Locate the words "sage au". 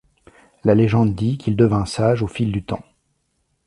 1.85-2.27